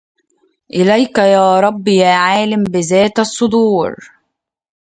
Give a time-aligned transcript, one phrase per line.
[0.73, 3.95] إليك يا رب يا عالم بذات الصدور